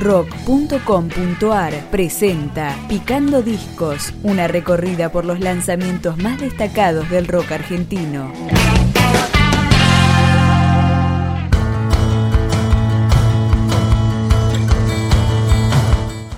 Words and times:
rock.com.ar 0.00 1.90
presenta 1.90 2.74
Picando 2.88 3.42
Discos, 3.42 4.14
una 4.22 4.48
recorrida 4.48 5.12
por 5.12 5.26
los 5.26 5.40
lanzamientos 5.40 6.16
más 6.16 6.40
destacados 6.40 7.08
del 7.10 7.28
rock 7.28 7.52
argentino. 7.52 8.32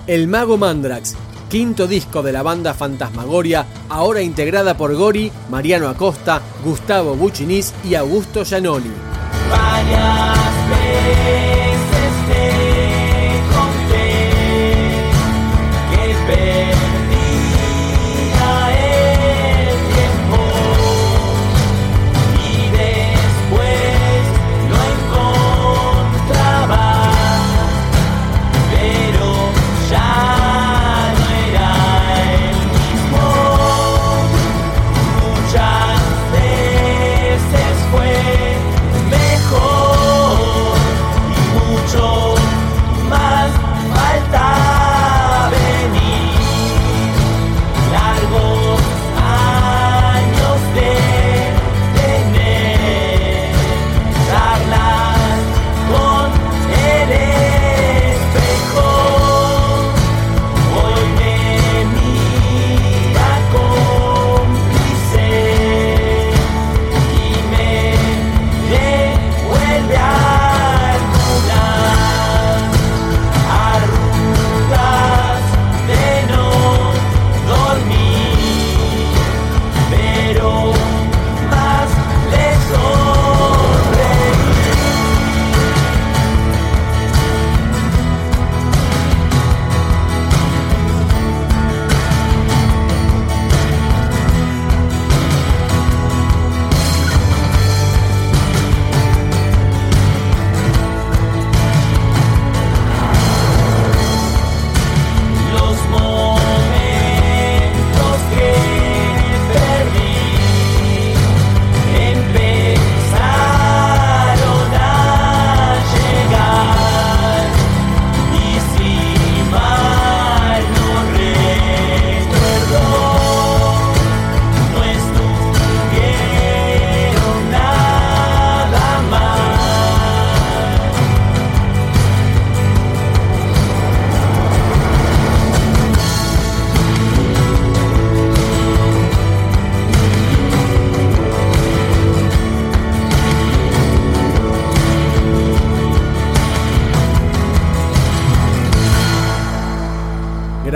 El 0.05 0.27
Mago 0.27 0.57
Mandrax, 0.57 1.15
quinto 1.49 1.87
disco 1.87 2.21
de 2.21 2.33
la 2.33 2.43
banda 2.43 2.73
Fantasmagoria, 2.73 3.65
ahora 3.87 4.21
integrada 4.21 4.75
por 4.75 4.93
Gori, 4.93 5.31
Mariano 5.49 5.87
Acosta, 5.87 6.41
Gustavo 6.65 7.15
Buchinis 7.15 7.73
y 7.85 7.95
Augusto 7.95 8.43
Giannoni. 8.43 8.91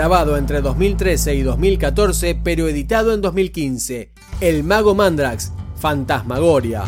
Grabado 0.08 0.38
entre 0.38 0.62
2013 0.62 1.34
y 1.34 1.42
2014, 1.42 2.34
pero 2.42 2.66
editado 2.66 3.12
en 3.12 3.20
2015. 3.20 4.10
El 4.40 4.64
Mago 4.64 4.94
Mandrax, 4.94 5.52
Fantasmagoria. 5.76 6.84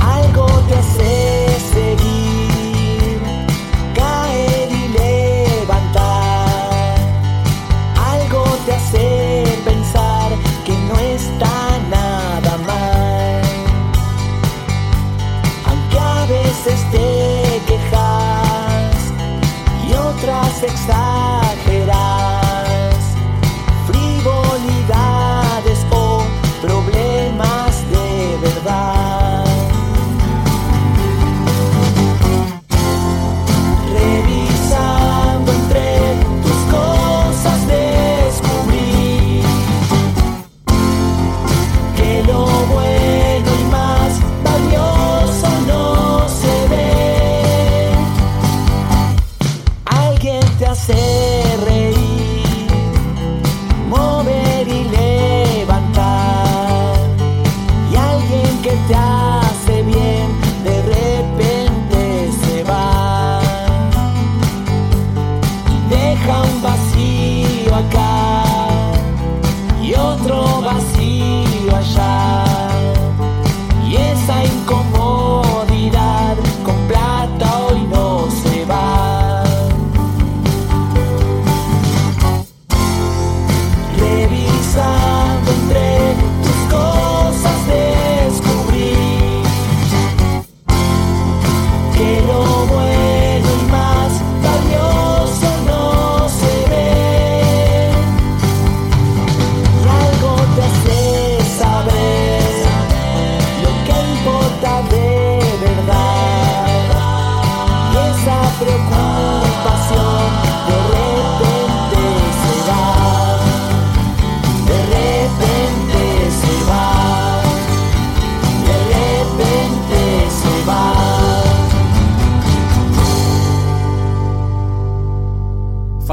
Algo 0.00 0.46
te 0.68 0.74
hace 0.74 1.48
seguir, 1.72 3.18
caer 3.92 4.68
y 4.70 4.88
levantar. 5.66 6.94
Algo 7.96 8.44
te 8.64 8.72
hace 8.72 9.44
pensar 9.64 10.30
que 10.64 10.72
no 10.72 10.96
está 11.00 11.76
nada 11.90 12.56
mal. 12.68 13.42
Aunque 15.66 15.98
a 15.98 16.24
veces 16.26 16.80
te 16.92 17.60
quejas 17.66 18.94
y 19.88 19.92
otras 19.92 20.62
exageras. 20.62 21.29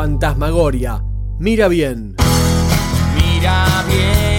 Fantasmagoria. 0.07 1.03
Mira 1.37 1.67
bien. 1.67 2.15
Mira 3.17 3.83
bien. 3.89 4.36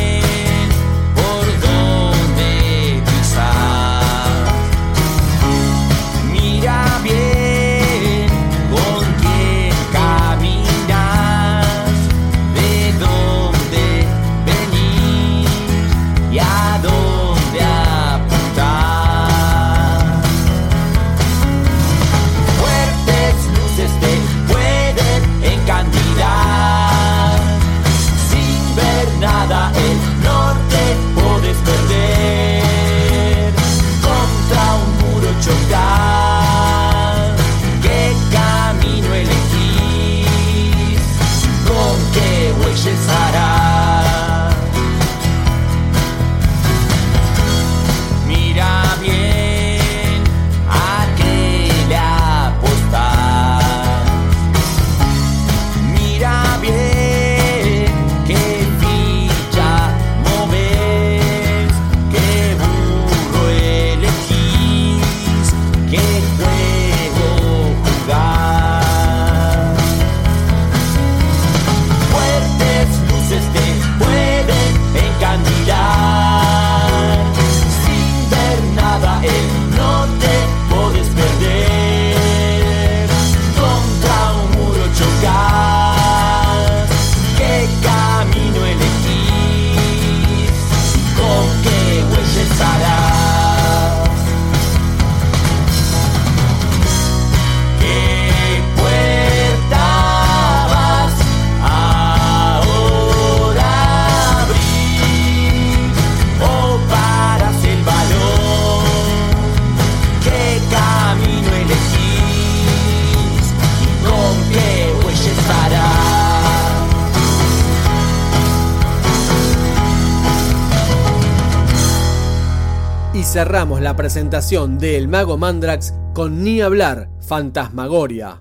cerramos 123.29 123.83
la 123.83 123.95
presentación 123.95 124.79
de 124.79 124.97
El 124.97 125.07
Mago 125.07 125.37
Mandrax 125.37 125.93
con 126.15 126.43
Ni 126.43 126.63
hablar, 126.63 127.11
Fantasmagoria. 127.21 128.41